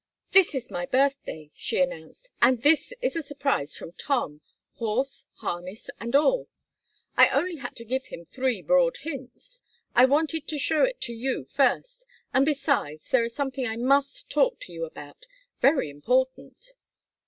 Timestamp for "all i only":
6.15-7.57